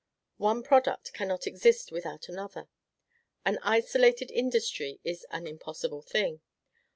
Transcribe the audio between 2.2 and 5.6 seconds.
another; an isolated industry is an